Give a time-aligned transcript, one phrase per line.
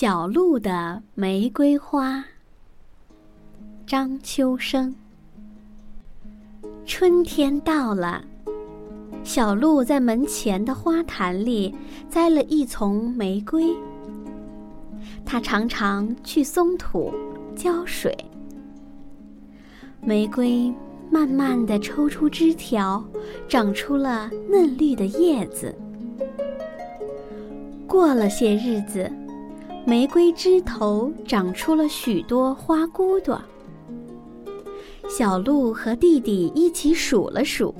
[0.00, 2.24] 小鹿的玫瑰花，
[3.84, 4.94] 张秋生。
[6.86, 8.22] 春天到了，
[9.24, 11.74] 小鹿在门前的花坛里
[12.08, 13.74] 栽了一丛玫瑰。
[15.26, 17.12] 它常常去松土
[17.56, 18.16] 浇水，
[20.00, 20.72] 玫瑰
[21.10, 23.04] 慢慢的抽出枝条，
[23.48, 25.74] 长出了嫩绿的叶子。
[27.88, 29.10] 过了些日子。
[29.88, 33.40] 玫瑰枝头长出了许多花骨朵。
[35.08, 37.74] 小鹿和弟弟一起数了数，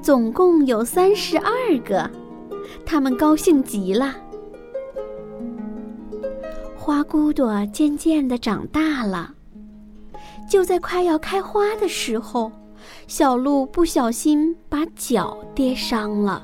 [0.00, 1.52] 总共有三十二
[1.84, 2.10] 个。
[2.86, 4.16] 他们高兴极了。
[6.74, 9.34] 花骨朵渐渐的长大了，
[10.48, 12.50] 就在快要开花的时候，
[13.06, 16.42] 小鹿不小心把脚跌伤了。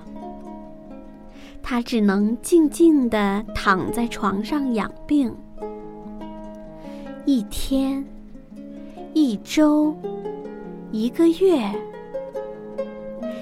[1.62, 5.34] 他只能静静地躺在床上养病。
[7.24, 8.04] 一天，
[9.14, 9.96] 一周，
[10.90, 11.62] 一个月，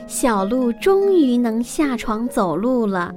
[0.06, 3.14] 小鹿终于能下床走路了。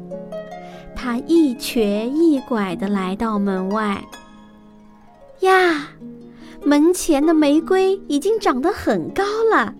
[0.96, 4.02] 它一瘸一拐地来到门外。
[5.42, 5.90] 呀，
[6.64, 9.76] 门前的玫瑰已经长得很高了，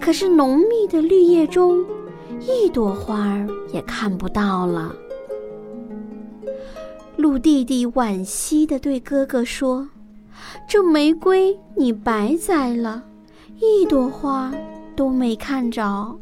[0.00, 1.84] 可是浓密的绿叶中。
[2.40, 4.94] 一朵花儿也看不到了。
[7.16, 9.88] 鹿弟弟惋惜地对哥哥说
[10.68, 13.02] ：“这玫瑰你白栽了，
[13.60, 14.52] 一朵花
[14.96, 16.16] 都没看着。”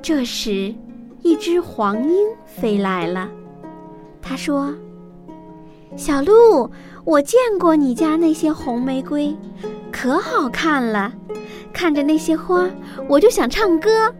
[0.00, 0.74] 这时，
[1.22, 3.28] 一只黄莺飞来了。
[4.22, 4.72] 他说
[5.96, 6.70] ：“小鹿，
[7.04, 9.36] 我见过你家那些红玫瑰，
[9.92, 11.12] 可好看了。
[11.72, 12.70] 看着那些花，
[13.08, 14.14] 我就想唱歌。”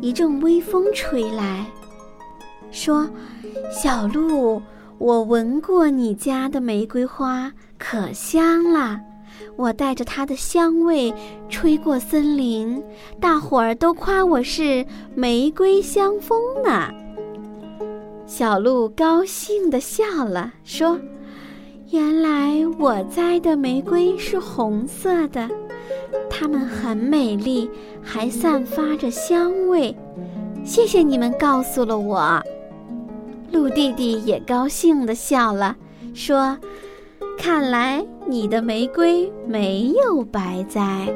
[0.00, 1.66] 一阵微风吹来，
[2.70, 3.08] 说
[3.70, 4.62] ：“小鹿，
[4.98, 9.00] 我闻过你家的玫瑰花，可香了。
[9.56, 11.12] 我带着它的香味
[11.48, 12.82] 吹过森林，
[13.20, 16.90] 大伙儿都夸我是玫瑰香风呢。”
[18.24, 20.98] 小鹿高兴地笑了，说
[21.90, 25.48] ：“原来我栽的玫瑰是红色的。”
[26.38, 27.68] 它们很美丽，
[28.00, 29.96] 还散发着香味。
[30.64, 32.40] 谢谢你们告诉了我。
[33.50, 35.74] 鹿弟弟也高兴地笑了，
[36.14, 36.56] 说
[37.36, 41.08] ：“看来你的玫瑰没有白栽。”